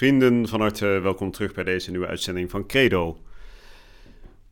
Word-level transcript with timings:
Vrienden, 0.00 0.48
van 0.48 0.60
harte 0.60 0.86
welkom 0.86 1.30
terug 1.30 1.54
bij 1.54 1.64
deze 1.64 1.90
nieuwe 1.90 2.06
uitzending 2.06 2.50
van 2.50 2.66
Credo. 2.66 3.18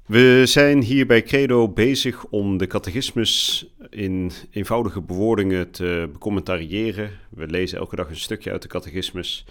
We 0.07 0.43
zijn 0.45 0.83
hier 0.83 1.07
bij 1.07 1.23
Credo 1.23 1.69
bezig 1.69 2.25
om 2.25 2.57
de 2.57 2.67
catechismus 2.67 3.67
in 3.91 4.33
eenvoudige 4.51 5.01
bewoordingen 5.01 5.71
te 5.71 6.09
becommentariëren. 6.13 7.11
We 7.31 7.47
lezen 7.47 7.79
elke 7.79 7.97
dag 7.97 8.09
een 8.09 8.17
stukje 8.17 8.51
uit 8.51 8.63
de 8.63 8.69
catechismus. 8.69 9.45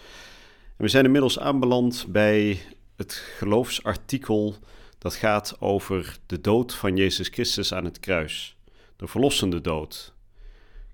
En 0.78 0.84
we 0.84 0.88
zijn 0.88 1.06
inmiddels 1.06 1.40
aanbeland 1.40 2.06
bij 2.09 2.59
het 2.95 3.14
geloofsartikel 3.38 4.56
dat 4.98 5.16
gaat 5.16 5.56
over 5.59 6.18
de 6.26 6.42
dood 6.42 6.73
van 6.73 6.95
Jezus 6.95 7.28
Christus 7.28 7.73
aan 7.73 7.86
het 7.86 8.00
kruis. 8.00 8.58
De 8.95 9.08
verlossende 9.08 9.62
dood. 9.62 10.14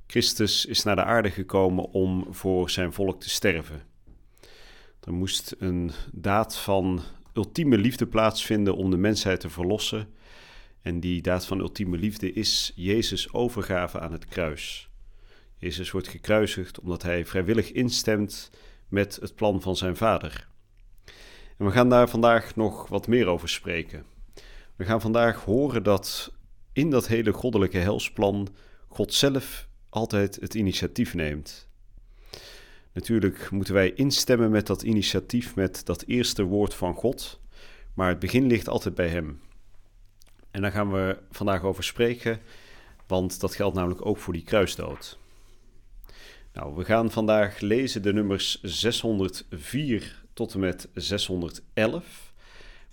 Christus 0.07 0.65
is 0.65 0.83
naar 0.83 0.95
de 0.95 1.03
aarde 1.03 1.31
gekomen 1.31 1.91
om 1.91 2.27
voor 2.29 2.69
zijn 2.69 2.93
volk 2.93 3.21
te 3.21 3.29
sterven. 3.29 3.92
Er 5.03 5.13
moest 5.13 5.55
een 5.59 5.91
daad 6.11 6.57
van 6.57 7.01
ultieme 7.33 7.77
liefde 7.77 8.07
plaatsvinden 8.07 8.75
om 8.75 8.91
de 8.91 8.97
mensheid 8.97 9.39
te 9.39 9.49
verlossen. 9.49 10.07
En 10.81 10.99
die 10.99 11.21
daad 11.21 11.45
van 11.45 11.59
ultieme 11.59 11.97
liefde 11.97 12.33
is 12.33 12.71
Jezus' 12.75 13.33
overgave 13.33 13.99
aan 13.99 14.11
het 14.11 14.25
kruis. 14.25 14.89
Jezus 15.57 15.91
wordt 15.91 16.07
gekruisigd 16.07 16.79
omdat 16.79 17.03
hij 17.03 17.25
vrijwillig 17.25 17.71
instemt 17.71 18.51
met 18.87 19.15
het 19.21 19.35
plan 19.35 19.61
van 19.61 19.75
zijn 19.75 19.97
Vader. 19.97 20.47
En 21.57 21.65
we 21.65 21.71
gaan 21.71 21.89
daar 21.89 22.09
vandaag 22.09 22.55
nog 22.55 22.87
wat 22.87 23.07
meer 23.07 23.27
over 23.27 23.49
spreken. 23.49 24.05
We 24.75 24.85
gaan 24.85 25.01
vandaag 25.01 25.43
horen 25.43 25.83
dat 25.83 26.33
in 26.73 26.89
dat 26.89 27.07
hele 27.07 27.33
goddelijke 27.33 27.77
helsplan 27.77 28.47
God 28.87 29.13
zelf 29.13 29.67
altijd 29.89 30.37
het 30.39 30.53
initiatief 30.53 31.13
neemt. 31.13 31.71
Natuurlijk 32.93 33.51
moeten 33.51 33.73
wij 33.73 33.93
instemmen 33.93 34.51
met 34.51 34.67
dat 34.67 34.81
initiatief, 34.81 35.55
met 35.55 35.85
dat 35.85 36.03
eerste 36.07 36.43
woord 36.43 36.73
van 36.73 36.95
God, 36.95 37.39
maar 37.93 38.09
het 38.09 38.19
begin 38.19 38.47
ligt 38.47 38.69
altijd 38.69 38.95
bij 38.95 39.07
Hem. 39.07 39.41
En 40.51 40.61
daar 40.61 40.71
gaan 40.71 40.91
we 40.91 41.17
vandaag 41.31 41.63
over 41.63 41.83
spreken, 41.83 42.39
want 43.07 43.39
dat 43.39 43.55
geldt 43.55 43.75
namelijk 43.75 44.05
ook 44.05 44.17
voor 44.17 44.33
die 44.33 44.43
kruisdood. 44.43 45.17
Nou, 46.53 46.75
we 46.75 46.85
gaan 46.85 47.11
vandaag 47.11 47.59
lezen 47.59 48.01
de 48.01 48.13
nummers 48.13 48.61
604 48.61 50.23
tot 50.33 50.53
en 50.53 50.59
met 50.59 50.89
611. 50.93 52.33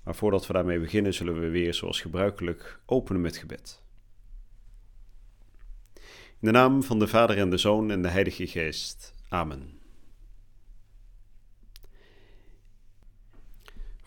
Maar 0.02 0.14
voordat 0.14 0.46
we 0.46 0.52
daarmee 0.52 0.80
beginnen, 0.80 1.14
zullen 1.14 1.40
we 1.40 1.48
weer 1.48 1.74
zoals 1.74 2.00
gebruikelijk 2.00 2.80
openen 2.86 3.20
met 3.20 3.36
gebed. 3.36 3.82
In 5.94 6.46
de 6.46 6.50
naam 6.50 6.82
van 6.82 6.98
de 6.98 7.06
Vader 7.06 7.38
en 7.38 7.50
de 7.50 7.56
Zoon 7.56 7.90
en 7.90 8.02
de 8.02 8.08
Heilige 8.08 8.46
Geest. 8.46 9.14
Amen. 9.28 9.80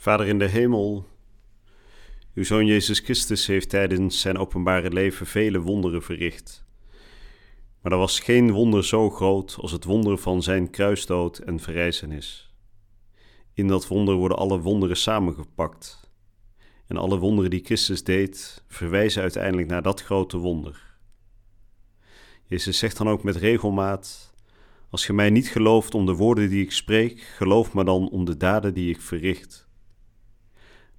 Vader 0.04 0.28
in 0.28 0.40
de 0.40 0.48
hemel, 0.48 1.08
uw 2.34 2.44
Zoon 2.44 2.66
Jezus 2.66 3.00
Christus 3.00 3.48
heeft 3.48 3.70
tijdens 3.70 4.20
zijn 4.20 4.38
openbare 4.38 4.90
leven 4.90 5.26
vele 5.26 5.60
wonderen 5.60 6.04
verricht. 6.04 6.66
Maar 7.82 7.92
er 7.92 7.98
was 7.98 8.20
geen 8.20 8.52
wonder 8.52 8.86
zo 8.86 9.10
groot 9.10 9.58
als 9.60 9.72
het 9.72 9.84
wonder 9.84 10.18
van 10.18 10.44
zijn 10.44 10.70
kruisdood 10.70 11.38
en 11.38 11.60
verrijzenis. 11.60 12.54
In 13.54 13.68
dat 13.68 13.88
wonder 13.88 14.16
worden 14.16 14.38
alle 14.38 14.60
wonderen 14.60 14.98
samengepakt. 14.98 16.12
En 16.88 16.98
alle 16.98 17.18
wonderen 17.18 17.50
die 17.50 17.66
Christus 17.66 18.04
deed, 18.04 18.64
verwijzen 18.68 19.22
uiteindelijk 19.22 19.68
naar 19.68 19.84
dat 19.84 20.02
grote 20.02 20.38
wonder. 20.38 20.98
Jezus 22.46 22.78
zegt 22.78 22.98
dan 22.98 23.10
ook 23.10 23.24
met 23.24 23.36
regelmaat: 23.36 24.34
Als 24.90 25.08
je 25.08 25.14
mij 25.14 25.30
niet 25.30 25.48
gelooft 25.48 25.96
om 25.96 26.06
de 26.06 26.14
woorden 26.14 26.50
die 26.50 26.64
ik 26.64 26.72
spreek, 26.72 27.22
geloof 27.22 27.74
me 27.74 27.84
dan 27.84 28.10
om 28.10 28.26
de 28.26 28.38
daden 28.38 28.74
die 28.74 28.90
ik 28.90 29.02
verricht. 29.02 29.63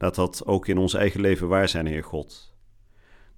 Laat 0.05 0.15
dat 0.15 0.47
ook 0.47 0.69
in 0.69 0.79
ons 0.79 0.95
eigen 0.95 1.21
leven 1.21 1.49
waar 1.49 1.69
zijn, 1.69 1.87
Heer 1.87 2.05
God. 2.05 2.55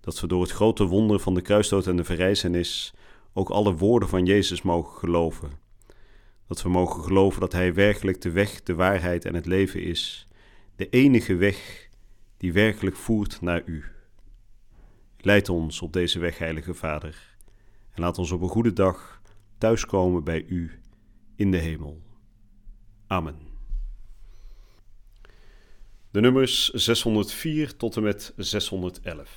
Dat 0.00 0.20
we 0.20 0.26
door 0.26 0.42
het 0.42 0.50
grote 0.50 0.84
wonder 0.84 1.20
van 1.20 1.34
de 1.34 1.40
kruisdood 1.40 1.86
en 1.86 1.96
de 1.96 2.04
verrijzenis 2.04 2.94
ook 3.32 3.48
alle 3.48 3.74
woorden 3.74 4.08
van 4.08 4.24
Jezus 4.24 4.62
mogen 4.62 4.98
geloven. 4.98 5.50
Dat 6.46 6.62
we 6.62 6.68
mogen 6.68 7.02
geloven 7.02 7.40
dat 7.40 7.52
Hij 7.52 7.74
werkelijk 7.74 8.20
de 8.20 8.30
weg, 8.30 8.62
de 8.62 8.74
waarheid 8.74 9.24
en 9.24 9.34
het 9.34 9.46
leven 9.46 9.82
is, 9.82 10.28
de 10.76 10.88
enige 10.88 11.34
weg 11.34 11.88
die 12.36 12.52
werkelijk 12.52 12.96
voert 12.96 13.40
naar 13.40 13.62
U. 13.64 13.84
Leid 15.18 15.48
ons 15.48 15.82
op 15.82 15.92
deze 15.92 16.18
weg, 16.18 16.38
Heilige 16.38 16.74
Vader, 16.74 17.36
en 17.90 18.02
laat 18.02 18.18
ons 18.18 18.30
op 18.30 18.42
een 18.42 18.48
goede 18.48 18.72
dag 18.72 19.22
thuiskomen 19.58 20.24
bij 20.24 20.44
U 20.44 20.80
in 21.36 21.50
de 21.50 21.58
hemel. 21.58 22.02
Amen. 23.06 23.45
De 26.16 26.22
nummers 26.22 26.68
604 26.68 27.76
tot 27.76 27.96
en 27.96 28.02
met 28.02 28.32
611. 28.36 29.28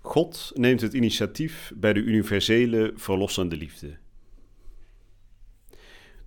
God 0.00 0.52
neemt 0.54 0.80
het 0.80 0.92
initiatief 0.92 1.72
bij 1.74 1.92
de 1.92 2.00
universele 2.00 2.92
verlossende 2.96 3.56
liefde. 3.56 3.96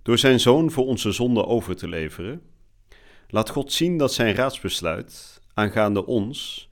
Door 0.02 0.18
zijn 0.18 0.40
zoon 0.40 0.70
voor 0.70 0.86
onze 0.86 1.12
zonde 1.12 1.44
over 1.44 1.76
te 1.76 1.88
leveren, 1.88 2.42
laat 3.28 3.50
God 3.50 3.72
zien 3.72 3.98
dat 3.98 4.12
zijn 4.12 4.34
raadsbesluit 4.34 5.40
aangaande 5.54 6.06
ons 6.06 6.68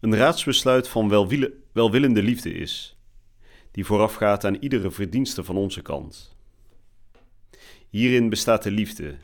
een 0.00 0.16
raadsbesluit 0.16 0.88
van 0.88 1.08
welwillende 1.72 2.22
liefde 2.22 2.52
is, 2.52 2.96
die 3.70 3.84
voorafgaat 3.84 4.44
aan 4.44 4.56
iedere 4.56 4.90
verdienste 4.90 5.44
van 5.44 5.56
onze 5.56 5.82
kant. 5.82 6.36
Hierin 7.88 8.28
bestaat 8.28 8.62
de 8.62 8.70
liefde 8.70 9.16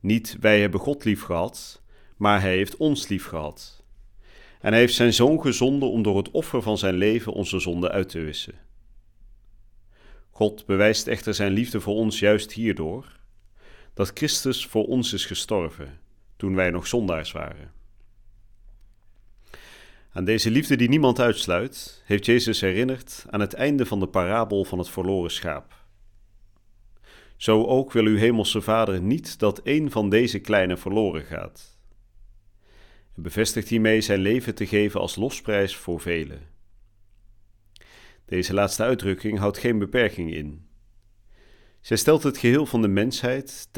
niet 0.00 0.36
wij 0.40 0.60
hebben 0.60 0.80
God 0.80 1.04
lief 1.04 1.22
gehad, 1.22 1.82
maar 2.16 2.40
Hij 2.40 2.56
heeft 2.56 2.76
ons 2.76 3.08
lief 3.08 3.26
gehad. 3.26 3.84
En 4.60 4.70
Hij 4.70 4.80
heeft 4.80 4.94
Zijn 4.94 5.12
Zoon 5.12 5.40
gezonden 5.40 5.90
om 5.90 6.02
door 6.02 6.16
het 6.16 6.30
offer 6.30 6.62
van 6.62 6.78
Zijn 6.78 6.94
leven 6.94 7.32
onze 7.32 7.58
zonde 7.58 7.90
uit 7.90 8.08
te 8.08 8.20
wissen. 8.20 8.54
God 10.30 10.66
bewijst 10.66 11.06
echter 11.06 11.34
Zijn 11.34 11.52
liefde 11.52 11.80
voor 11.80 11.94
ons 11.94 12.18
juist 12.18 12.52
hierdoor, 12.52 13.18
dat 13.94 14.10
Christus 14.14 14.66
voor 14.66 14.86
ons 14.86 15.12
is 15.12 15.26
gestorven, 15.26 16.00
toen 16.36 16.54
wij 16.54 16.70
nog 16.70 16.86
zondaars 16.86 17.32
waren. 17.32 17.72
Aan 20.12 20.24
deze 20.24 20.50
liefde 20.50 20.76
die 20.76 20.88
niemand 20.88 21.20
uitsluit, 21.20 22.02
heeft 22.04 22.26
Jezus 22.26 22.60
herinnerd 22.60 23.26
aan 23.30 23.40
het 23.40 23.54
einde 23.54 23.86
van 23.86 24.00
de 24.00 24.08
parabel 24.08 24.64
van 24.64 24.78
het 24.78 24.88
verloren 24.88 25.30
schaap. 25.30 25.77
Zo 27.38 27.64
ook 27.64 27.92
wil 27.92 28.04
uw 28.04 28.16
hemelse 28.16 28.60
Vader 28.60 29.02
niet 29.02 29.38
dat 29.38 29.60
een 29.64 29.90
van 29.90 30.10
deze 30.10 30.38
kleine 30.38 30.76
verloren 30.76 31.24
gaat. 31.24 31.78
En 33.16 33.22
bevestigt 33.22 33.68
hiermee 33.68 34.00
zijn 34.00 34.20
leven 34.20 34.54
te 34.54 34.66
geven 34.66 35.00
als 35.00 35.16
losprijs 35.16 35.76
voor 35.76 36.00
velen. 36.00 36.40
Deze 38.24 38.54
laatste 38.54 38.82
uitdrukking 38.82 39.38
houdt 39.38 39.58
geen 39.58 39.78
beperking 39.78 40.34
in. 40.34 40.66
Zij 41.80 41.96
stelt 41.96 42.22
het 42.22 42.38
geheel 42.38 42.66
van 42.66 42.82
de 42.82 42.88
mensheid 42.88 43.68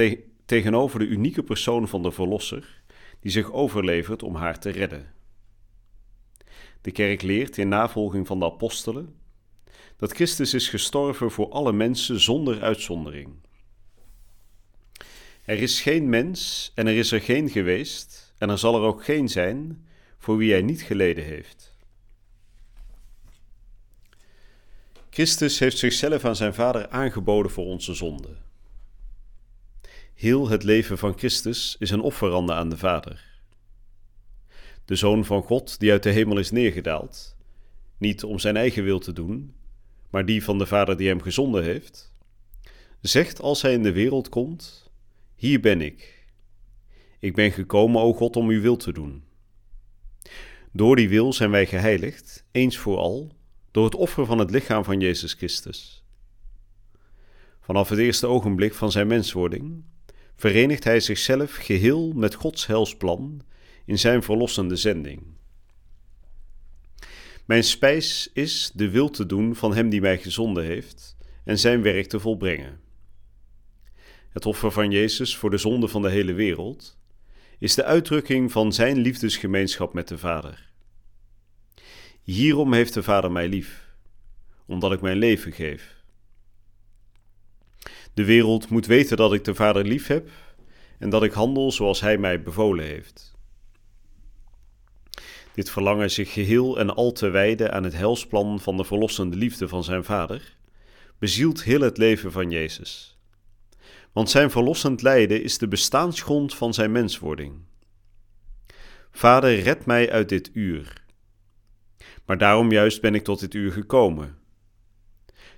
tegenover 0.45 0.99
de 0.99 1.07
unieke 1.07 1.43
persoon 1.43 1.89
van 1.89 2.03
de 2.03 2.11
Verlosser, 2.11 2.83
die 3.21 3.31
zich 3.31 3.53
overlevert 3.53 4.23
om 4.23 4.35
haar 4.35 4.59
te 4.59 4.71
redden. 4.71 5.13
De 6.81 6.91
kerk 6.91 7.23
leert 7.23 7.59
in 7.59 7.69
navolging 7.69 8.27
van 8.27 8.39
de 8.39 8.45
apostelen 8.45 9.15
dat 9.97 10.13
Christus 10.13 10.55
is 10.55 10.69
gestorven 10.69 11.31
voor 11.31 11.51
alle 11.51 11.73
mensen 11.73 12.21
zonder 12.21 12.63
uitzondering. 12.63 13.49
Er 15.51 15.63
is 15.63 15.81
geen 15.81 16.09
mens 16.09 16.73
en 16.75 16.87
er 16.87 16.97
is 16.97 17.13
er 17.13 17.21
geen 17.21 17.51
geweest 17.51 18.35
en 18.39 18.51
er 18.51 18.59
zal 18.59 18.75
er 18.75 18.81
ook 18.81 19.05
geen 19.05 19.29
zijn 19.29 19.87
voor 20.19 20.37
wie 20.37 20.53
hij 20.53 20.63
niet 20.63 20.83
geleden 20.83 21.25
heeft. 21.25 21.75
Christus 25.11 25.59
heeft 25.59 25.79
zichzelf 25.79 26.25
aan 26.25 26.37
zijn 26.37 26.55
Vader 26.55 26.89
aangeboden 26.89 27.51
voor 27.51 27.65
onze 27.65 27.95
zonde. 27.95 28.37
Heel 30.15 30.49
het 30.49 30.63
leven 30.63 30.99
van 30.99 31.19
Christus 31.19 31.77
is 31.79 31.91
een 31.91 32.01
offerande 32.01 32.53
aan 32.53 32.69
de 32.69 32.77
Vader. 32.77 33.25
De 34.85 34.97
Zoon 34.97 35.25
van 35.25 35.43
God 35.43 35.81
die 35.81 35.91
uit 35.91 36.03
de 36.03 36.11
hemel 36.11 36.39
is 36.39 36.51
neergedaald, 36.51 37.37
niet 37.99 38.25
om 38.25 38.39
zijn 38.39 38.57
eigen 38.57 38.85
wil 38.85 38.99
te 38.99 39.13
doen, 39.13 39.55
maar 40.11 40.27
die 40.27 40.45
van 40.45 40.59
de 40.59 40.67
Vader 40.67 40.97
die 40.97 41.09
hem 41.09 41.23
gezonden 41.23 41.65
heeft, 41.65 42.13
zegt 43.01 43.41
als 43.41 43.63
hij 43.63 43.73
in 43.73 43.83
de 43.83 43.93
wereld 43.93 44.29
komt: 44.29 44.90
hier 45.41 45.61
ben 45.61 45.81
ik. 45.81 46.27
Ik 47.19 47.35
ben 47.35 47.53
gekomen, 47.53 48.01
o 48.01 48.13
God, 48.13 48.37
om 48.37 48.49
uw 48.49 48.61
wil 48.61 48.77
te 48.77 48.93
doen. 48.93 49.25
Door 50.73 50.97
die 50.97 51.09
wil 51.09 51.33
zijn 51.33 51.51
wij 51.51 51.67
geheiligd, 51.67 52.45
eens 52.51 52.79
voor 52.79 52.97
al, 52.97 53.37
door 53.71 53.85
het 53.85 53.95
offer 53.95 54.27
van 54.27 54.39
het 54.39 54.51
lichaam 54.51 54.85
van 54.85 55.01
Jezus 55.01 55.33
Christus. 55.33 56.05
Vanaf 57.61 57.89
het 57.89 57.99
eerste 57.99 58.27
ogenblik 58.27 58.75
van 58.75 58.91
zijn 58.91 59.07
menswording 59.07 59.85
verenigt 60.37 60.85
hij 60.85 61.01
zichzelf 61.01 61.55
geheel 61.55 62.13
met 62.13 62.35
Gods 62.35 62.67
helsplan 62.67 63.43
in 63.85 63.99
zijn 63.99 64.23
verlossende 64.23 64.77
zending. 64.77 65.23
Mijn 67.45 67.65
spijs 67.65 68.31
is 68.33 68.71
de 68.75 68.91
wil 68.91 69.11
te 69.11 69.27
doen 69.27 69.57
van 69.57 69.75
Hem 69.75 69.89
die 69.89 70.01
mij 70.01 70.19
gezonden 70.19 70.65
heeft 70.65 71.17
en 71.45 71.59
zijn 71.59 71.83
werk 71.83 72.07
te 72.07 72.21
volbrengen. 72.21 72.80
Het 74.31 74.47
offer 74.47 74.71
van 74.71 74.91
Jezus 74.91 75.37
voor 75.37 75.51
de 75.51 75.59
zonde 75.59 75.89
van 75.89 76.03
de 76.03 76.11
hele 76.11 76.33
wereld 76.33 76.99
is 77.59 77.75
de 77.75 77.85
uitdrukking 77.85 78.53
van 78.53 78.73
Zijn 78.73 78.99
liefdesgemeenschap 78.99 79.93
met 79.93 80.09
de 80.09 80.19
Vader. 80.19 80.71
Hierom 82.23 82.73
heeft 82.73 82.95
de 82.95 83.03
Vader 83.03 83.33
mij 83.33 83.49
lief, 83.49 83.89
omdat 84.67 84.93
ik 84.93 85.01
mijn 85.01 85.17
leven 85.17 85.53
geef. 85.53 85.97
De 88.15 88.25
wereld 88.25 88.69
moet 88.69 88.87
weten 88.87 89.17
dat 89.17 89.33
ik 89.33 89.45
de 89.45 89.55
Vader 89.55 89.85
lief 89.85 90.07
heb 90.07 90.31
en 90.99 91.11
dat 91.11 91.23
ik 91.23 91.33
handel 91.33 91.73
zoals 91.73 92.01
Hij 92.01 92.19
mij 92.19 92.43
bevolen 92.43 92.85
heeft. 92.85 93.35
Dit 95.55 95.71
verlangen 95.71 96.11
zich 96.11 96.33
geheel 96.33 96.79
en 96.79 96.95
al 96.95 97.13
te 97.13 97.29
wijden 97.29 97.73
aan 97.73 97.85
het 97.85 97.95
helsplan 97.95 98.61
van 98.61 98.77
de 98.77 98.85
verlossende 98.85 99.37
liefde 99.37 99.69
van 99.69 99.85
zijn 99.85 100.05
Vader, 100.05 100.57
bezielt 101.19 101.63
heel 101.63 101.81
het 101.81 101.99
leven 101.99 102.33
van 102.33 102.51
Jezus. 102.51 103.20
Want 104.13 104.31
zijn 104.31 104.51
verlossend 104.51 105.03
lijden 105.03 105.43
is 105.43 105.59
de 105.59 105.69
bestaansgrond 105.69 106.55
van 106.55 106.75
zijn 106.75 106.93
menswording. 106.93 107.61
Vader, 109.11 109.61
red 109.61 109.87
mij 109.87 110.11
uit 110.11 110.29
dit 110.29 110.51
uur. 110.53 111.05
Maar 112.25 112.39
daarom 112.39 112.71
juist 112.71 113.01
ben 113.01 113.15
ik 113.15 113.25
tot 113.25 113.41
dit 113.41 113.55
uur 113.55 113.73
gekomen. 113.73 114.39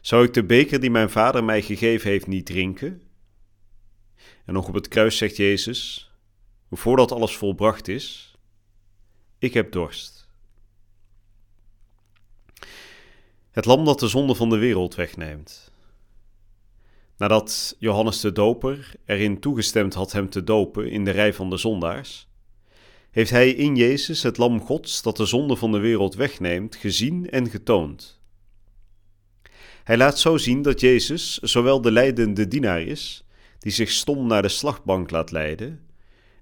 Zou 0.00 0.24
ik 0.24 0.34
de 0.34 0.44
beker 0.44 0.80
die 0.80 0.90
mijn 0.90 1.10
Vader 1.10 1.44
mij 1.44 1.62
gegeven 1.62 2.10
heeft 2.10 2.26
niet 2.26 2.46
drinken? 2.46 3.02
En 4.44 4.54
nog 4.54 4.68
op 4.68 4.74
het 4.74 4.88
kruis 4.88 5.16
zegt 5.16 5.36
Jezus, 5.36 6.10
voordat 6.70 7.12
alles 7.12 7.36
volbracht 7.36 7.88
is, 7.88 8.36
ik 9.38 9.54
heb 9.54 9.72
dorst. 9.72 10.28
Het 13.50 13.64
lam 13.64 13.84
dat 13.84 14.00
de 14.00 14.08
zonde 14.08 14.34
van 14.34 14.50
de 14.50 14.56
wereld 14.56 14.94
wegneemt. 14.94 15.71
Nadat 17.16 17.76
Johannes 17.78 18.20
de 18.20 18.32
Doper 18.32 18.94
erin 19.06 19.40
toegestemd 19.40 19.94
had 19.94 20.12
hem 20.12 20.30
te 20.30 20.44
dopen 20.44 20.90
in 20.90 21.04
de 21.04 21.10
rij 21.10 21.34
van 21.34 21.50
de 21.50 21.56
zondaars, 21.56 22.28
heeft 23.10 23.30
hij 23.30 23.50
in 23.50 23.76
Jezus 23.76 24.22
het 24.22 24.36
lam 24.36 24.60
Gods 24.60 25.02
dat 25.02 25.16
de 25.16 25.26
zonde 25.26 25.56
van 25.56 25.72
de 25.72 25.78
wereld 25.78 26.14
wegneemt, 26.14 26.76
gezien 26.76 27.30
en 27.30 27.50
getoond. 27.50 28.20
Hij 29.84 29.96
laat 29.96 30.18
zo 30.18 30.36
zien 30.36 30.62
dat 30.62 30.80
Jezus 30.80 31.38
zowel 31.38 31.80
de 31.80 31.92
leidende 31.92 32.48
dienaar 32.48 32.82
is, 32.82 33.24
die 33.58 33.72
zich 33.72 33.90
stom 33.90 34.26
naar 34.26 34.42
de 34.42 34.48
slagbank 34.48 35.10
laat 35.10 35.30
leiden 35.30 35.86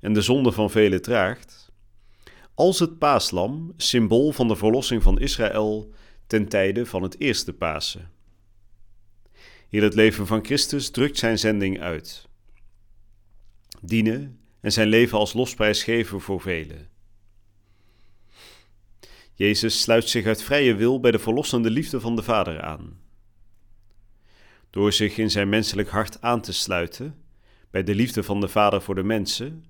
en 0.00 0.12
de 0.12 0.22
zonde 0.22 0.52
van 0.52 0.70
velen 0.70 1.02
draagt, 1.02 1.72
als 2.54 2.78
het 2.78 2.98
paaslam, 2.98 3.72
symbool 3.76 4.32
van 4.32 4.48
de 4.48 4.56
verlossing 4.56 5.02
van 5.02 5.20
Israël 5.20 5.90
ten 6.26 6.48
tijde 6.48 6.86
van 6.86 7.02
het 7.02 7.20
eerste 7.20 7.52
Pasen. 7.52 8.10
Hier 9.70 9.82
het 9.82 9.94
leven 9.94 10.26
van 10.26 10.44
Christus 10.44 10.90
drukt 10.90 11.18
zijn 11.18 11.38
zending 11.38 11.80
uit. 11.80 12.28
Dienen 13.80 14.40
en 14.60 14.72
zijn 14.72 14.88
leven 14.88 15.18
als 15.18 15.32
losprijs 15.32 15.82
geven 15.82 16.20
voor 16.20 16.40
velen. 16.40 16.88
Jezus 19.34 19.80
sluit 19.80 20.08
zich 20.08 20.26
uit 20.26 20.42
vrije 20.42 20.74
wil 20.74 21.00
bij 21.00 21.10
de 21.10 21.18
verlossende 21.18 21.70
liefde 21.70 22.00
van 22.00 22.16
de 22.16 22.22
Vader 22.22 22.60
aan. 22.60 23.00
Door 24.70 24.92
zich 24.92 25.18
in 25.18 25.30
zijn 25.30 25.48
menselijk 25.48 25.88
hart 25.88 26.20
aan 26.20 26.40
te 26.40 26.52
sluiten 26.52 27.22
bij 27.70 27.82
de 27.82 27.94
liefde 27.94 28.22
van 28.22 28.40
de 28.40 28.48
Vader 28.48 28.82
voor 28.82 28.94
de 28.94 29.02
mensen, 29.02 29.64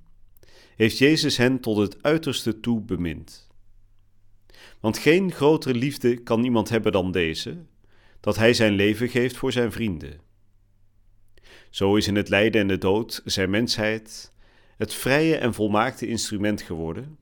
heeft 0.77 0.99
Jezus 0.99 1.37
hen 1.37 1.61
tot 1.61 1.77
het 1.77 2.03
uiterste 2.03 2.61
toe 2.61 2.81
bemind. 2.81 3.49
Want 4.81 4.99
geen 4.99 5.33
grotere 5.33 5.75
liefde 5.75 6.23
kan 6.23 6.45
iemand 6.45 6.69
hebben 6.69 6.93
dan 6.93 7.13
deze, 7.13 7.65
dat 8.21 8.37
hij 8.37 8.55
zijn 8.55 8.73
leven 8.73 9.09
geeft 9.09 9.37
voor 9.37 9.53
zijn 9.53 9.73
vrienden. 9.73 10.21
Zo 11.71 11.97
is 11.97 12.07
in 12.07 12.17
het 12.17 12.29
lijden 12.29 12.61
en 12.61 12.69
de 12.69 12.79
dood 12.79 13.23
zijn 13.25 13.51
mensheid 13.51 14.33
het 14.77 14.95
vrije 14.95 15.37
en 15.37 15.55
volmaakte 15.55 16.07
instrument 16.07 16.63
geworden 16.63 17.19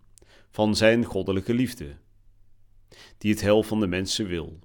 van 0.50 0.76
zijn 0.76 1.04
goddelijke 1.04 1.54
liefde, 1.54 1.96
die 3.18 3.30
het 3.30 3.40
hel 3.40 3.62
van 3.62 3.80
de 3.80 3.86
mensen 3.86 4.26
wil. 4.26 4.58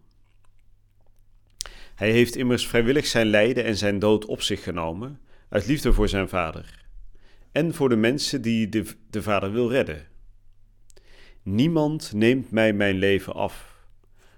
Hij 1.95 2.11
heeft 2.11 2.35
immers 2.35 2.67
vrijwillig 2.67 3.05
zijn 3.05 3.27
lijden 3.27 3.63
en 3.63 3.77
zijn 3.77 3.99
dood 3.99 4.25
op 4.25 4.41
zich 4.41 4.63
genomen 4.63 5.19
uit 5.49 5.67
liefde 5.67 5.93
voor 5.93 6.09
zijn 6.09 6.29
vader 6.29 6.83
en 7.51 7.73
voor 7.73 7.89
de 7.89 7.95
mensen 7.95 8.41
die 8.41 8.69
de, 8.69 8.85
de 9.09 9.21
vader 9.21 9.51
wil 9.51 9.69
redden. 9.69 10.07
Niemand 11.43 12.13
neemt 12.13 12.51
mij 12.51 12.73
mijn 12.73 12.95
leven 12.95 13.33
af, 13.33 13.85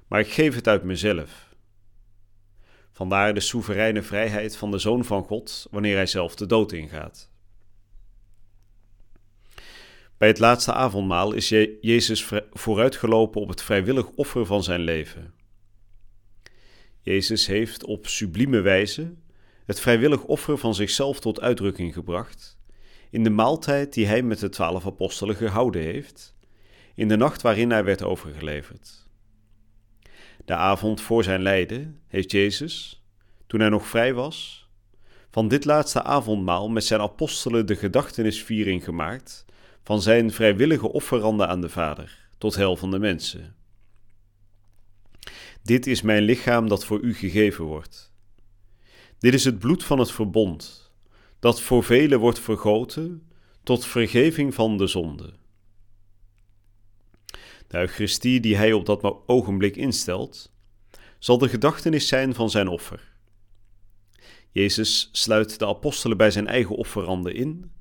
maar 0.08 0.20
ik 0.20 0.28
geef 0.28 0.56
het 0.56 0.68
uit 0.68 0.84
mezelf. 0.84 1.45
Vandaar 2.96 3.34
de 3.34 3.40
soevereine 3.40 4.02
vrijheid 4.02 4.58
van 4.58 4.72
de 4.72 4.78
Zoon 4.78 5.06
van 5.06 5.24
God 5.24 5.68
wanneer 5.72 5.96
hij 5.96 6.06
zelf 6.06 6.36
de 6.36 6.46
dood 6.46 6.72
ingaat. 6.72 7.30
Bij 10.18 10.28
het 10.28 10.40
laatste 10.40 10.74
avondmaal 10.74 11.34
is 11.34 11.50
Jezus 11.82 12.32
vooruitgelopen 12.52 13.42
op 13.42 13.50
het 13.50 13.62
vrijwillig 13.62 14.10
offer 14.10 14.46
van 14.46 14.64
zijn 14.64 14.82
leven. 14.82 15.34
Jezus 17.02 17.48
heeft 17.48 17.84
op 17.84 18.08
sublieme 18.08 18.62
wijze 18.62 19.14
het 19.66 19.80
vrijwillig 19.80 20.24
offer 20.24 20.58
van 20.58 20.76
zichzelf 20.76 21.20
tot 21.20 21.42
uitdrukking 21.42 21.94
gebracht 21.94 22.56
in 23.16 23.24
de 23.24 23.30
maaltijd 23.30 23.94
die 23.94 24.08
hij 24.08 24.22
met 24.22 24.40
de 24.40 24.50
twaalf 24.50 24.86
apostelen 24.86 25.36
gehouden 25.36 25.82
heeft, 25.82 26.36
in 26.96 27.08
de 27.08 27.16
nacht 27.16 27.42
waarin 27.42 27.72
hij 27.72 27.84
werd 27.84 28.04
overgeleverd. 28.04 29.05
De 30.46 30.56
avond 30.56 31.02
voor 31.02 31.24
zijn 31.24 31.42
lijden 31.42 32.00
heeft 32.08 32.32
Jezus, 32.32 33.04
toen 33.48 33.60
hij 33.60 33.70
nog 33.70 33.88
vrij 33.88 34.14
was, 34.14 34.68
van 35.32 35.48
dit 35.48 35.66
laatste 35.66 36.04
avondmaal 36.04 36.70
met 36.70 36.84
zijn 36.84 37.02
apostelen 37.02 37.66
de 37.66 37.76
gedachtenisviering 37.76 38.84
gemaakt 38.84 39.46
van 39.84 40.02
zijn 40.02 40.32
vrijwillige 40.32 40.92
offeranden 40.92 41.48
aan 41.48 41.62
de 41.62 41.70
Vader, 41.70 42.28
tot 42.38 42.56
hel 42.56 42.76
van 42.76 42.92
de 42.92 43.00
mensen. 43.00 43.56
Dit 45.64 45.88
is 45.88 46.02
mijn 46.02 46.24
lichaam 46.24 46.68
dat 46.68 46.86
voor 46.86 47.00
u 47.00 47.14
gegeven 47.14 47.66
wordt. 47.66 48.14
Dit 49.20 49.34
is 49.34 49.46
het 49.46 49.60
bloed 49.60 49.84
van 49.84 50.00
het 50.00 50.12
verbond, 50.12 50.92
dat 51.40 51.62
voor 51.62 51.84
velen 51.84 52.20
wordt 52.20 52.40
vergoten 52.40 53.28
tot 53.64 53.86
vergeving 53.86 54.54
van 54.54 54.78
de 54.78 54.88
zonde. 54.88 55.34
De 57.76 57.82
Eucharistie 57.82 58.40
die 58.40 58.56
hij 58.56 58.74
op 58.74 58.86
dat 58.86 59.18
ogenblik 59.26 59.76
instelt, 59.76 60.52
zal 61.20 61.38
de 61.38 61.50
gedachtenis 61.50 62.08
zijn 62.08 62.34
van 62.34 62.50
zijn 62.50 62.68
offer. 62.68 63.14
Jezus 64.52 65.10
sluit 65.12 65.60
de 65.60 65.68
apostelen 65.68 66.18
bij 66.18 66.32
zijn 66.32 66.48
eigen 66.48 66.76
offeranden 66.76 67.36
in 67.36 67.72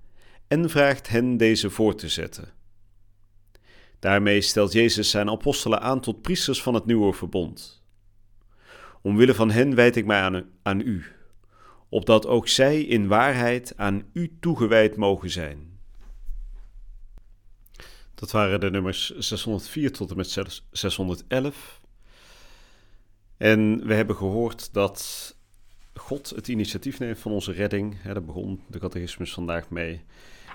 en 0.48 0.70
vraagt 0.70 1.08
hen 1.08 1.36
deze 1.36 1.70
voor 1.70 1.94
te 1.94 2.08
zetten. 2.08 2.52
Daarmee 3.98 4.40
stelt 4.40 4.72
Jezus 4.72 5.10
zijn 5.10 5.30
apostelen 5.30 5.80
aan 5.80 6.00
tot 6.00 6.22
priesters 6.22 6.62
van 6.62 6.74
het 6.74 6.86
nieuwe 6.86 7.12
verbond. 7.12 7.82
Omwille 9.02 9.34
van 9.34 9.50
hen 9.50 9.74
wijd 9.74 9.96
ik 9.96 10.06
mij 10.06 10.44
aan 10.62 10.80
u, 10.80 11.04
opdat 11.88 12.26
ook 12.26 12.48
zij 12.48 12.80
in 12.80 13.08
waarheid 13.08 13.72
aan 13.76 14.06
u 14.12 14.36
toegewijd 14.40 14.96
mogen 14.96 15.30
zijn. 15.30 15.73
Dat 18.24 18.32
waren 18.32 18.60
de 18.60 18.70
nummers 18.70 19.10
604 19.10 19.92
tot 19.92 20.10
en 20.10 20.16
met 20.16 20.58
611. 20.70 21.80
En 23.36 23.86
we 23.86 23.94
hebben 23.94 24.16
gehoord 24.16 24.72
dat 24.72 25.34
God 25.94 26.30
het 26.30 26.48
initiatief 26.48 26.98
neemt 26.98 27.18
van 27.18 27.32
onze 27.32 27.52
redding. 27.52 28.02
Daar 28.02 28.24
begon 28.24 28.60
de 28.66 28.78
catechismus 28.78 29.32
vandaag 29.32 29.70
mee. 29.70 30.04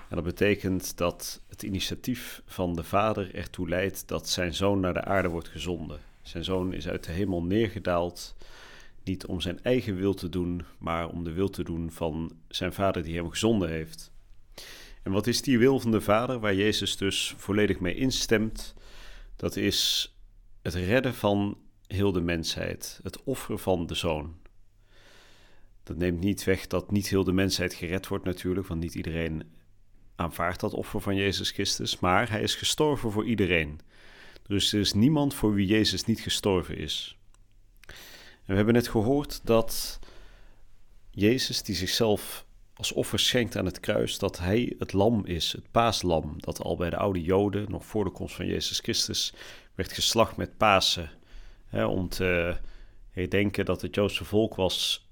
En 0.08 0.16
dat 0.16 0.24
betekent 0.24 0.96
dat 0.96 1.40
het 1.48 1.62
initiatief 1.62 2.42
van 2.46 2.74
de 2.74 2.84
Vader 2.84 3.34
ertoe 3.34 3.68
leidt 3.68 4.08
dat 4.08 4.28
zijn 4.28 4.54
zoon 4.54 4.80
naar 4.80 4.94
de 4.94 5.04
aarde 5.04 5.28
wordt 5.28 5.48
gezonden. 5.48 6.00
Zijn 6.22 6.44
zoon 6.44 6.72
is 6.72 6.88
uit 6.88 7.04
de 7.04 7.12
hemel 7.12 7.42
neergedaald, 7.42 8.34
niet 9.04 9.26
om 9.26 9.40
zijn 9.40 9.62
eigen 9.62 9.96
wil 9.96 10.14
te 10.14 10.28
doen, 10.28 10.62
maar 10.78 11.08
om 11.08 11.24
de 11.24 11.32
wil 11.32 11.50
te 11.50 11.64
doen 11.64 11.90
van 11.92 12.32
zijn 12.48 12.72
Vader 12.72 13.02
die 13.02 13.16
hem 13.16 13.30
gezonden 13.30 13.68
heeft. 13.68 14.09
En 15.02 15.12
wat 15.12 15.26
is 15.26 15.42
die 15.42 15.58
wil 15.58 15.80
van 15.80 15.90
de 15.90 16.00
Vader, 16.00 16.40
waar 16.40 16.54
Jezus 16.54 16.96
dus 16.96 17.34
volledig 17.36 17.80
mee 17.80 17.94
instemt? 17.94 18.74
Dat 19.36 19.56
is 19.56 20.10
het 20.62 20.74
redden 20.74 21.14
van 21.14 21.58
heel 21.86 22.12
de 22.12 22.20
mensheid, 22.20 23.00
het 23.02 23.22
offeren 23.22 23.58
van 23.58 23.86
de 23.86 23.94
zoon. 23.94 24.38
Dat 25.82 25.96
neemt 25.96 26.20
niet 26.20 26.44
weg 26.44 26.66
dat 26.66 26.90
niet 26.90 27.08
heel 27.08 27.24
de 27.24 27.32
mensheid 27.32 27.74
gered 27.74 28.08
wordt 28.08 28.24
natuurlijk, 28.24 28.66
want 28.66 28.80
niet 28.80 28.94
iedereen 28.94 29.42
aanvaardt 30.16 30.60
dat 30.60 30.74
offer 30.74 31.00
van 31.00 31.16
Jezus 31.16 31.50
Christus, 31.50 31.98
maar 31.98 32.30
hij 32.30 32.42
is 32.42 32.54
gestorven 32.54 33.10
voor 33.10 33.26
iedereen. 33.26 33.80
Dus 34.42 34.72
er 34.72 34.80
is 34.80 34.92
niemand 34.92 35.34
voor 35.34 35.54
wie 35.54 35.66
Jezus 35.66 36.04
niet 36.04 36.20
gestorven 36.20 36.76
is. 36.76 37.18
En 37.86 38.46
we 38.46 38.54
hebben 38.54 38.74
net 38.74 38.88
gehoord 38.88 39.40
dat 39.44 39.98
Jezus, 41.10 41.62
die 41.62 41.74
zichzelf 41.74 42.46
als 42.80 42.92
offer 42.92 43.18
schenkt 43.18 43.56
aan 43.56 43.64
het 43.64 43.80
kruis, 43.80 44.18
dat 44.18 44.38
hij 44.38 44.74
het 44.78 44.92
lam 44.92 45.26
is, 45.26 45.52
het 45.52 45.70
paaslam, 45.70 46.34
dat 46.36 46.62
al 46.62 46.76
bij 46.76 46.90
de 46.90 46.96
oude 46.96 47.22
Joden, 47.22 47.70
nog 47.70 47.86
voor 47.86 48.04
de 48.04 48.10
komst 48.10 48.34
van 48.34 48.46
Jezus 48.46 48.78
Christus, 48.78 49.32
werd 49.74 49.92
geslacht 49.92 50.36
met 50.36 50.56
Pasen. 50.56 51.10
Hè, 51.66 51.84
om 51.84 52.08
te 52.08 52.56
herdenken 53.10 53.64
dat 53.64 53.82
het 53.82 53.94
Joodse 53.94 54.24
volk 54.24 54.54
was 54.54 55.08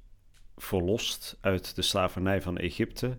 verlost 0.57 1.37
uit 1.41 1.75
de 1.75 1.83
slavernij 1.83 2.43
van 2.43 2.59
Egypte. 2.59 3.19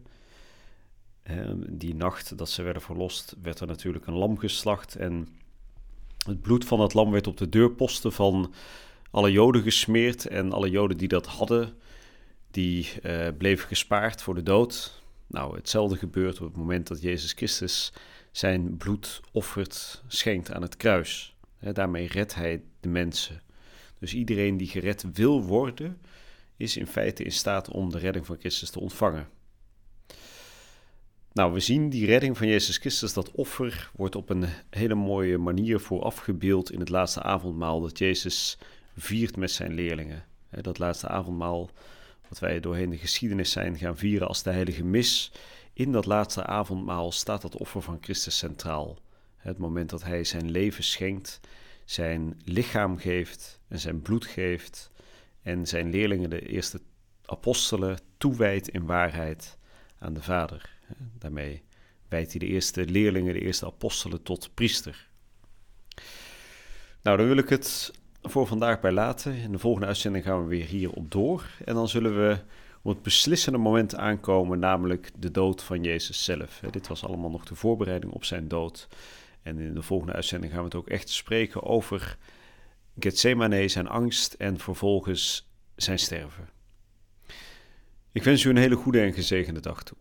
Die 1.70 1.96
nacht 1.96 2.38
dat 2.38 2.50
ze 2.50 2.62
werden 2.62 2.82
verlost, 2.82 3.36
werd 3.42 3.60
er 3.60 3.68
natuurlijk 3.68 4.08
een 4.08 4.18
lam 4.18 4.38
geslacht. 4.38 4.96
En 4.96 5.28
het 6.28 6.42
bloed 6.42 6.66
van 6.66 6.80
dat 6.80 6.94
lam 6.94 7.12
werd 7.12 7.28
op 7.28 7.38
de 7.38 7.50
deurposten 7.50 8.12
van 8.12 8.54
alle 9.12 9.32
Joden 9.32 9.62
gesmeerd. 9.62 10.28
En 10.28 10.52
alle 10.52 10.70
Joden 10.70 10.98
die 10.98 11.08
dat 11.08 11.26
hadden, 11.26 11.74
die 12.52 12.90
uh, 13.04 13.28
bleven 13.38 13.68
gespaard 13.68 14.22
voor 14.22 14.36
de 14.36 14.44
dood. 14.44 15.02
Nou, 15.28 15.56
hetzelfde 15.56 15.98
gebeurt 15.98 16.42
op 16.42 16.48
het 16.48 16.58
moment 16.58 16.88
dat 16.88 17.02
Jezus 17.02 17.34
Christus 17.34 17.94
zijn 18.32 18.78
bloed 18.78 19.22
offert, 19.32 20.04
schenkt 20.08 20.52
aan 20.52 20.62
het 20.62 20.78
kruis. 20.78 21.36
daarmee 21.60 22.08
redt 22.08 22.36
hij 22.36 22.62
de 22.80 22.90
mensen. 22.90 23.42
Dus 24.00 24.14
iedereen 24.14 24.58
die 24.58 24.68
gered 24.68 25.06
wil 25.14 25.44
worden, 25.44 26.02
is 26.58 26.78
in 26.78 26.88
feite 26.88 27.24
in 27.24 27.32
staat 27.32 27.70
om 27.70 27.90
de 27.90 27.98
redding 27.98 28.26
van 28.26 28.38
Christus 28.40 28.70
te 28.70 28.80
ontvangen. 28.80 29.28
Nou, 31.34 31.54
we 31.54 31.60
zien 31.60 31.90
die 31.90 32.06
redding 32.06 32.38
van 32.38 32.48
Jezus 32.48 32.78
Christus, 32.78 33.14
dat 33.14 33.32
offer, 33.32 33.92
wordt 33.96 34.16
op 34.16 34.30
een 34.30 34.46
hele 34.70 34.96
mooie 34.96 35.38
manier 35.38 35.80
voorafgebeeld 35.80 36.72
in 36.72 36.80
het 36.80 36.90
laatste 36.90 37.22
avondmaal 37.22 37.82
dat 37.82 37.98
Jezus 37.98 38.58
viert 38.98 39.38
met 39.38 39.52
zijn 39.52 39.74
leerlingen. 39.74 40.26
Dat 40.50 40.80
laatste 40.80 41.08
avondmaal, 41.08 41.70
wat 42.30 42.40
wij 42.40 42.60
doorheen 42.60 42.90
de 42.90 42.98
geschiedenis 42.98 43.52
zijn 43.52 43.78
gaan 43.78 43.98
vieren 43.98 44.28
als 44.28 44.44
de 44.44 44.52
heilige 44.52 44.84
mis. 44.84 45.32
In 45.74 45.92
dat 45.92 46.06
laatste 46.06 46.46
avondmaal 46.46 47.12
staat 47.12 47.42
dat 47.42 47.58
offer 47.58 47.82
van 47.82 47.98
Christus 48.02 48.38
centraal. 48.38 48.98
Het 49.38 49.58
moment 49.58 49.90
dat 49.90 50.04
hij 50.04 50.24
zijn 50.24 50.52
leven 50.52 50.84
schenkt, 50.84 51.40
zijn 51.86 52.42
lichaam 52.44 52.98
geeft 52.98 53.60
en 53.68 53.80
zijn 53.80 54.02
bloed 54.02 54.26
geeft 54.26 54.92
en 55.42 55.68
zijn 55.68 55.90
leerlingen, 55.90 56.30
de 56.30 56.48
eerste 56.48 56.82
apostelen, 57.26 58.00
toewijdt 58.18 58.68
in 58.68 58.86
waarheid 58.86 59.58
aan 60.00 60.14
de 60.14 60.22
Vader. 60.22 60.78
Daarmee 61.18 61.64
wijdt 62.08 62.32
hij 62.32 62.40
de 62.40 62.46
eerste 62.46 62.86
leerlingen, 62.86 63.34
de 63.34 63.42
eerste 63.42 63.66
apostelen 63.66 64.24
tot 64.24 64.54
priester. 64.54 65.08
Nou, 67.02 67.18
dan 67.18 67.28
wil 67.28 67.38
ik 67.38 67.50
het 67.50 67.92
voor 68.22 68.48
vandaag 68.48 68.80
bij 68.80 68.92
laten. 68.92 69.36
In 69.36 69.52
de 69.52 69.60
volgende 69.60 69.88
uitzending 69.88 70.24
gaan 70.24 70.42
we 70.42 70.48
weer 70.48 70.66
hierop 70.66 71.12
door. 71.12 71.46
En 71.66 71.74
dan 71.74 71.88
zullen 71.88 72.16
we 72.16 72.38
op 72.82 72.94
het 72.94 73.04
beslissende 73.04 73.58
moment 73.58 73.96
aankomen, 73.96 74.60
namelijk 74.60 75.12
de 75.16 75.32
dood 75.32 75.64
van 75.64 75.84
Jezus 75.84 76.24
zelf. 76.24 76.62
Dit 76.72 76.88
was 76.88 77.04
allemaal 77.04 77.30
nog 77.30 77.46
de 77.46 77.56
voorbereiding 77.56 78.14
op 78.14 78.24
zijn 78.24 78.48
dood. 78.48 78.88
En 79.42 79.60
in 79.60 79.74
de 79.74 79.82
volgende 79.82 80.14
uitzending 80.14 80.52
gaan 80.52 80.62
we 80.62 80.68
het 80.68 80.78
ook 80.78 80.90
echt 80.90 81.10
spreken 81.10 81.64
over 81.64 82.18
Gethsemane, 83.00 83.68
zijn 83.68 83.88
angst 83.88 84.34
en 84.34 84.60
vervolgens 84.60 85.50
zijn 85.76 86.00
sterven. 86.00 86.50
Ik 88.12 88.24
wens 88.24 88.44
u 88.44 88.50
een 88.50 88.58
hele 88.58 88.76
goede 88.76 89.02
en 89.02 89.14
gezegende 89.14 89.60
dag 89.60 89.84
toe. 89.84 89.98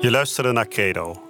Je 0.00 0.10
luisterde 0.10 0.52
naar 0.52 0.68
Credo, 0.68 1.29